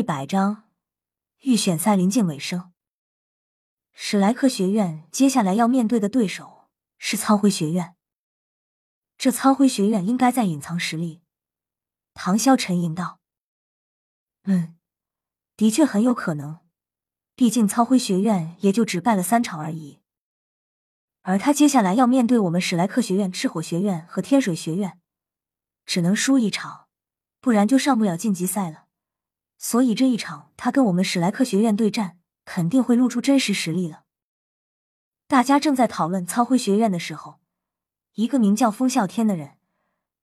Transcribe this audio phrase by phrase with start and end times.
[0.00, 0.64] 一百章，
[1.40, 2.72] 预选赛临近尾声。
[3.92, 7.96] 史莱克学院接下来要面对的对手是苍辉学院。
[9.18, 11.20] 这苍辉学院应该在隐藏实力。
[12.14, 13.20] 唐潇沉吟道
[14.48, 14.78] ：“嗯，
[15.54, 16.60] 的确很有可能。
[17.34, 20.00] 毕竟苍辉学院也就只败了三场而已。
[21.20, 24.98] 而他接下来要面对我们史莱克学院、赤火学院和天水学院，
[25.84, 26.88] 只能输一场，
[27.38, 28.86] 不然就上不了晋级赛了。”
[29.62, 34.04] 所以这一场，他跟我们史莱克学院对战，肯定会露出真实实力了。
[35.26, 37.40] 大家正在讨论苍辉学院的时候，
[38.14, 39.58] 一个名叫风啸天的人，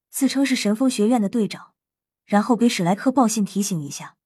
[0.09, 1.75] 自称是神风学院的队长，
[2.25, 4.17] 然后给史莱克报信提醒一下。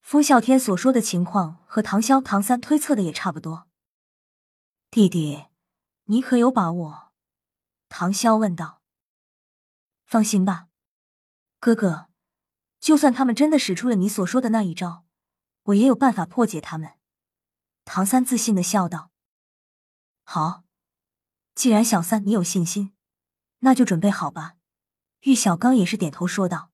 [0.00, 3.66] 风啸天所说的情况和唐潇、唐三推测的也差不多。
[4.92, 5.46] 弟弟，
[6.04, 7.10] 你可有把握？
[7.88, 8.80] 唐潇问道。
[10.06, 10.68] 放心吧，
[11.58, 12.07] 哥哥。
[12.80, 15.04] 就算他们真的使出了你所说的那一招，
[15.64, 16.92] 我也有办法破解他们。”
[17.84, 19.10] 唐三自信的笑道。
[20.24, 20.64] “好，
[21.54, 22.92] 既然小三你有信心，
[23.60, 24.56] 那就准备好吧。”
[25.22, 26.70] 玉小刚也是点头说道。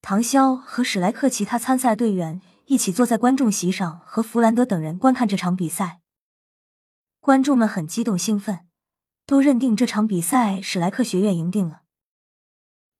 [0.00, 6.02] 唐潇和史莱克其他参赛队员一起坐在观众席上，和弗兰德等人观看这场比赛。
[7.20, 8.68] 观众们很激动兴奋，
[9.24, 11.83] 都认定这场比赛史莱克学院赢定了。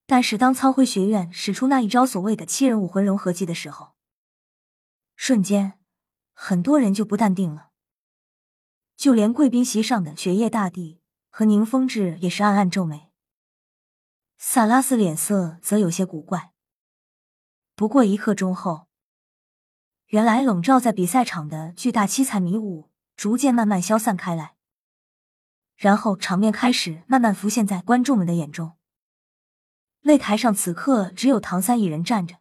[0.07, 3.95] 但是，当苍辉学院使出那一招所谓的七人武魂融合技的时候，
[5.17, 5.79] 瞬间，
[6.35, 7.71] 很多人就不淡定了。
[8.97, 13.11] 就连贵宾席上的雪夜大帝和宁风致也是暗暗皱眉。
[14.37, 16.53] 萨拉斯脸色则有些古怪。
[17.75, 18.89] 不过一刻钟后，
[20.09, 24.55] 原来笼罩在比赛场的巨大七彩迷雾逐渐慢慢消散开来，
[25.77, 28.77] 然后场面开始慢慢浮现在观众们的眼中。
[30.05, 32.37] 擂台上此刻只有唐三一人站着，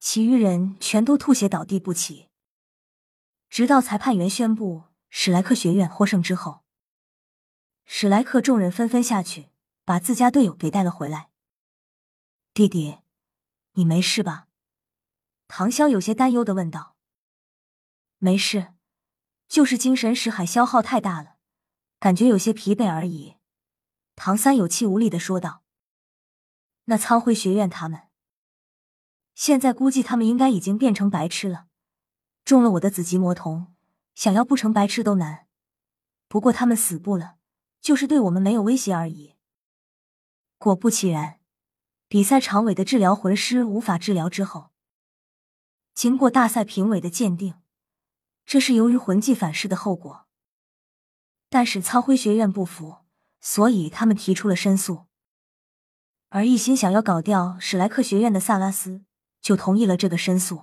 [0.00, 2.30] 其余人全都吐血倒地不起。
[3.48, 6.64] 直到裁判员宣布史莱克学院获胜之后，
[7.84, 9.50] 史莱克众人纷纷下去
[9.84, 11.30] 把自家队友给带了回来。
[12.52, 12.98] 弟弟，
[13.74, 14.48] 你没事吧？
[15.46, 16.96] 唐潇有些担忧的问道。
[18.18, 18.72] 没事，
[19.46, 21.36] 就是精神识海消耗太大了，
[22.00, 23.36] 感觉有些疲惫而已。
[24.16, 25.61] 唐三有气无力的说道。
[26.92, 28.02] 那苍辉学院他们，
[29.34, 31.68] 现在估计他们应该已经变成白痴了，
[32.44, 33.68] 中了我的紫极魔瞳，
[34.14, 35.46] 想要不成白痴都难。
[36.28, 37.38] 不过他们死不了，
[37.80, 39.36] 就是对我们没有威胁而已。
[40.58, 41.40] 果不其然，
[42.08, 44.72] 比赛常委的治疗魂师无法治疗之后，
[45.94, 47.54] 经过大赛评委的鉴定，
[48.44, 50.26] 这是由于魂技反噬的后果。
[51.48, 52.98] 但是苍辉学院不服，
[53.40, 55.06] 所以他们提出了申诉。
[56.34, 59.02] 而一心想要搞掉史莱克学院的萨拉斯
[59.42, 60.62] 就同意了这个申诉，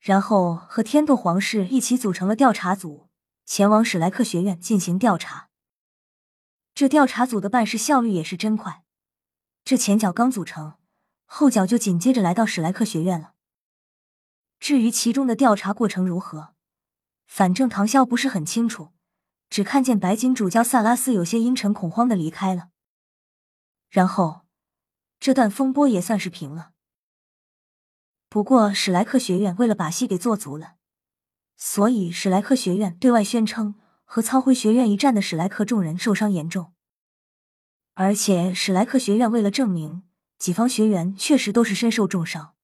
[0.00, 3.08] 然后和天斗皇室一起组成了调查组，
[3.46, 5.48] 前往史莱克学院进行调查。
[6.74, 8.82] 这调查组的办事效率也是真快，
[9.64, 10.74] 这前脚刚组成，
[11.24, 13.34] 后脚就紧接着来到史莱克学院了。
[14.58, 16.54] 至于其中的调查过程如何，
[17.28, 18.88] 反正唐啸不是很清楚，
[19.48, 22.70] 只看见白金主教萨拉斯有些阴沉恐慌的离开了。
[23.92, 24.46] 然后，
[25.20, 26.72] 这段风波也算是平了。
[28.30, 30.76] 不过，史莱克学院为了把戏给做足了，
[31.58, 36.72] 所以史莱克学院对外宣称和苍辉学院一战的史莱克众人受伤严重。
[37.92, 40.04] 而且，史莱克学院为了证明
[40.38, 42.54] 己方学员确实都是身受重伤，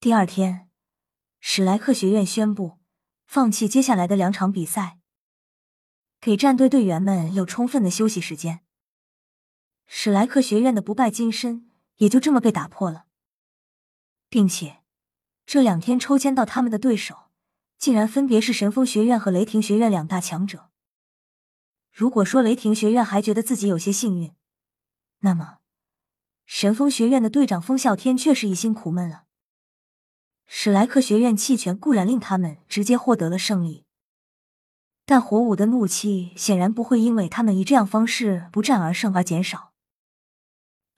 [0.00, 0.68] 第二天，
[1.38, 2.78] 史莱克学院宣布
[3.24, 4.98] 放弃接下来的两场比赛，
[6.20, 8.64] 给战队队员们有充分的休息时间。
[9.90, 13.06] 史莱克学院的不败金身也就这么被打破了，
[14.28, 14.82] 并且
[15.46, 17.30] 这两天抽签到他们的对手，
[17.78, 20.68] 竟然分别是神风学院和雷霆学院两大强者。
[21.90, 24.32] 如果说雷霆学院还觉得自己有些幸运，
[25.20, 25.56] 那么
[26.44, 29.24] 神风学院的队长风啸天却是一心苦闷了。
[30.46, 33.86] 史莱克学院弃权固然令他们直接获得了胜利，
[35.06, 39.67] 但火舞的怒气显然不会因为他们以这样方式不战而胜而减少。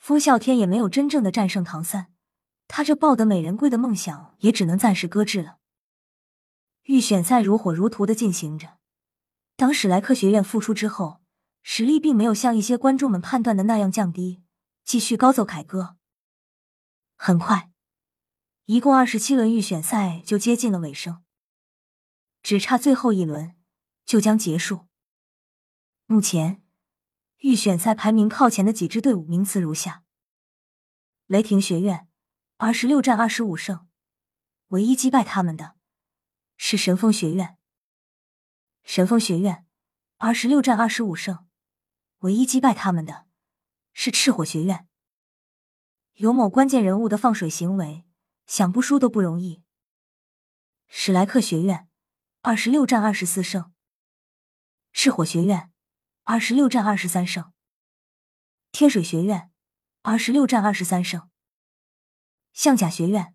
[0.01, 2.11] 风啸天也没有真正的战胜唐三，
[2.67, 5.59] 他这抱得美人归的梦想也只能暂时搁置了。
[6.85, 8.79] 预选赛如火如荼的进行着，
[9.57, 11.21] 当史莱克学院复出之后，
[11.63, 14.43] 实力并没有像一些观众们判断的那样降低，
[14.85, 15.97] 继续高奏凯歌。
[17.15, 17.71] 很快，
[18.65, 21.23] 一共二十七轮预选赛就接近了尾声，
[22.43, 23.55] 只差最后一轮
[24.07, 24.87] 就将结束。
[26.07, 26.60] 目前。
[27.41, 30.05] 预选赛排名靠前的几支队伍名次如下：
[31.25, 32.07] 雷霆学院
[32.59, 33.89] 二十六战二十五胜，
[34.69, 35.75] 唯一击败他们的
[36.59, 37.57] 是神风学院。
[38.83, 39.65] 神风学院
[40.19, 41.47] 二十六战二十五胜，
[42.19, 43.27] 唯一击败他们的
[43.95, 44.87] 是赤火学院。
[46.17, 48.05] 有某关键人物的放水行为，
[48.47, 49.63] 想不输都不容易。
[50.89, 51.89] 史莱克学院
[52.43, 53.73] 二十六战二十四胜，
[54.93, 55.70] 赤火学院
[56.25, 57.53] 二十六战二十三胜，
[58.71, 59.51] 天水学院
[60.03, 61.29] 二十六战二十三胜，
[62.53, 63.35] 象甲学院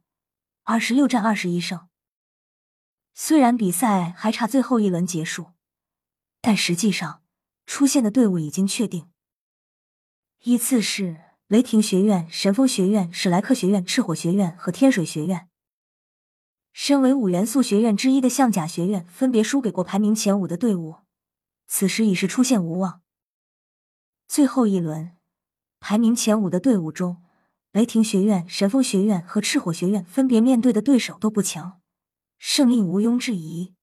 [0.64, 1.90] 二十六战二十一胜。
[3.14, 5.54] 虽然比赛还差最后一轮结束，
[6.42, 7.24] 但实际上
[7.66, 9.10] 出现的队伍已经确定，
[10.44, 15.50] 依次是雷霆学院、神风学院、史莱克学院、赤火学院和天水学院。
[16.72, 21.05] 身为五元素学院之一的象甲学院，分别输给过排名前五的队伍，
[21.68, 23.02] 此时已是出现无望。
[24.28, 25.18] 最后一轮，
[25.80, 27.24] 排名前五的队伍中，
[27.72, 31.82] 雷霆学院、神风学院和赤火学院分别面对的对手都不强。
[32.38, 33.76] 胜利毋庸置疑，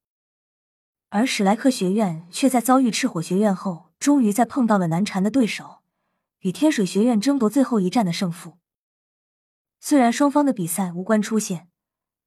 [1.08, 5.82] 而史莱克学院却在遭遇赤火学院后，终于再碰到了难缠的对手，
[6.40, 8.58] 与天水学院争夺最后一战的胜负。
[9.80, 11.70] 虽然双方的比赛无关出线，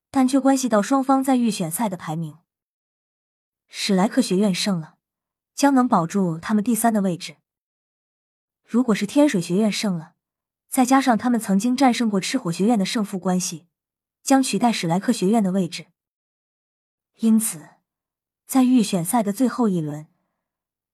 [0.10, 2.38] 但却关系到双方在预选赛的排名。
[3.68, 4.95] 史莱克学院胜了，
[5.56, 7.36] 将能保住他们第三的位置；
[8.64, 10.16] 如果是天水学院胜了，
[10.68, 13.66] 再加上他们曾经战胜过赤火学院的胜负关系，
[14.22, 15.88] 将取代史莱克学院的位置。
[17.20, 17.70] 因此，
[18.46, 20.08] 在预选赛的最后一轮，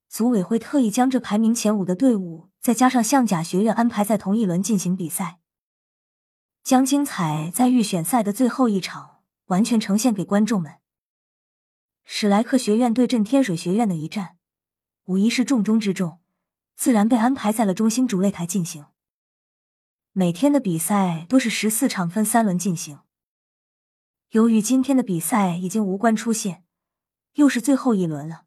[0.07, 5.39] 组委会特意将这排名前五的队伍，再加上象甲学院安排在同一轮进行比赛，
[6.63, 10.75] 将精彩在预选赛的最后一场完全呈现给观众们。
[12.03, 14.37] 史莱克学院对阵天水学院的一战，
[15.05, 16.19] 无疑是重中之重，
[16.75, 18.85] 自然被安排在了中心主擂台进行。
[20.11, 22.99] 每天的比赛都是十四场，分三轮进行。
[24.29, 26.63] 由于今天的比赛已经无关出线，
[27.33, 28.45] 又是最后一轮了，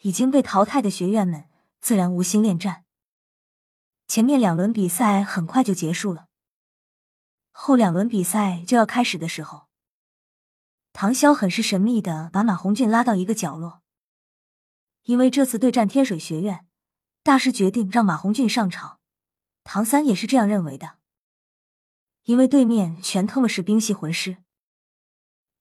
[0.00, 1.44] 已经被淘汰的学院们
[1.80, 2.84] 自然无心恋战。
[4.08, 6.26] 前面两轮比赛很快就结束了，
[7.52, 9.68] 后两轮比赛就要开始的时候，
[10.92, 13.79] 唐潇很是神秘的把马红俊拉到一个角落，
[15.10, 16.68] 因为这次对战天水学院，
[17.24, 19.00] 大师决定让马红俊上场。
[19.64, 20.98] 唐三也是这样认为的，
[22.22, 24.36] 因为对面全他妈是冰系魂师。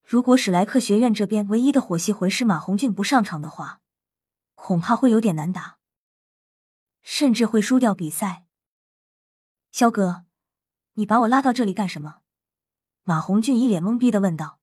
[0.03, 3.81] 如果史莱克学院这边唯一的火系魂师马红俊不上场的话，
[4.53, 5.79] 恐怕会有点难打，
[7.01, 8.45] 甚至会输掉比赛。
[9.71, 10.25] 肖哥，
[10.93, 12.21] 你把我拉到这里干什么？
[13.01, 14.59] 马红俊一脸懵逼的问道，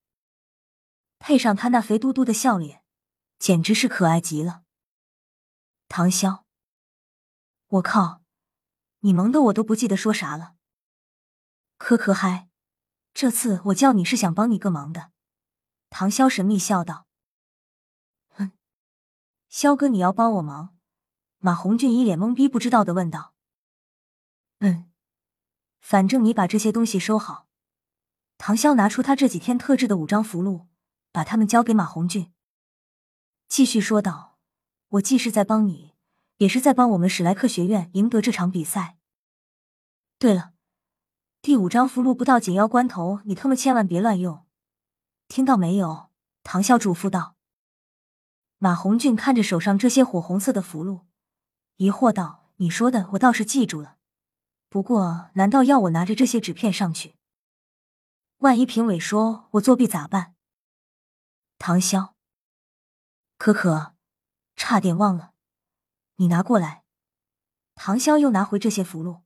[1.19, 2.85] 配上他那肥嘟嘟的笑脸，
[3.41, 4.62] 简直是可爱极了。
[5.88, 6.43] 唐潇，
[7.67, 8.23] 我靠，
[9.00, 10.55] 你萌的我都不记得说啥了。
[11.79, 12.49] 可可嗨，
[13.15, 15.12] 这次我叫你是想帮你个忙的。
[15.88, 17.06] 唐潇神秘笑道
[18.35, 18.53] ：“哼，
[19.49, 20.77] 萧哥，你要帮我忙？”
[21.38, 23.35] 马红俊一脸懵逼，不知道的问道
[24.59, 24.91] ：“嗯，
[25.81, 27.47] 反正你把这些东西收好。”
[28.37, 30.67] 唐潇拿出他这几天特制的五张符箓，
[31.12, 32.35] 把他们交给马红俊，
[33.49, 34.25] 继续说道
[34.96, 35.94] ：“我既是在帮你，
[36.38, 38.96] 也是在帮我们史莱克学院赢得这场比赛。
[40.19, 40.52] 对了，
[41.43, 44.47] 第五张符箓不到紧要关头，你他妈千万别乱用。”
[45.28, 46.11] 听到没有？
[46.42, 47.37] 唐啸嘱咐道。
[48.59, 51.04] 马红俊看着手上这些火红色的符箓，
[51.76, 53.99] 疑惑道：“你说的我倒是记住了，
[54.71, 57.16] 不过难道要我拿着这些纸片上去？
[58.38, 60.35] 万一评委说我作弊咋办？”
[61.59, 62.12] 唐潇，
[63.37, 63.96] 可可，
[64.56, 65.32] 差点忘了，
[66.16, 66.84] 你拿过来。
[67.75, 69.20] 唐潇又拿回这些符箓，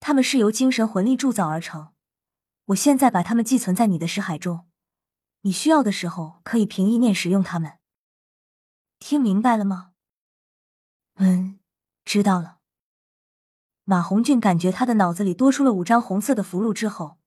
[0.00, 1.94] 他们是由精神魂力铸造而成，
[2.66, 4.68] 我现在把它们寄存在你的识海中。
[5.40, 7.78] 你需要的时候可以凭意念使用它们，
[8.98, 9.94] 听明白了吗？
[11.14, 11.58] 嗯，
[12.04, 12.58] 知道了。
[13.84, 17.18] 马红俊感觉他的脑子里多出了五张红色的符箓之后，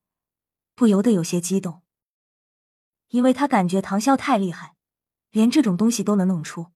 [0.75, 1.81] 不由得有些激动，
[3.09, 4.75] 因为他感觉唐潇太厉害，
[5.31, 6.74] 连这种东西都能弄出。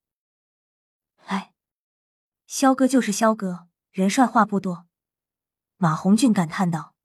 [2.50, 4.88] 肖，哥就是萧哥，人帅话不多。
[5.78, 6.96] 马红俊感叹道，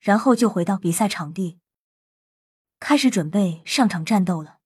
[0.00, 1.60] 然后就回到比赛场地。
[2.80, 4.60] 开始准备上场战斗了。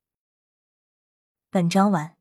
[1.49, 2.16] 本章完。